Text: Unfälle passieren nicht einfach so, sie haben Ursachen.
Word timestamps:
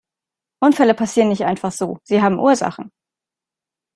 Unfälle 0.63 0.95
passieren 0.95 1.29
nicht 1.29 1.45
einfach 1.45 1.71
so, 1.71 1.99
sie 2.07 2.23
haben 2.23 2.39
Ursachen. 2.39 2.89